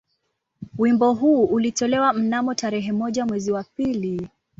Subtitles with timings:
[0.77, 4.29] Wimbo huu ulitolewa mnamo tarehe moja mwezi wa pili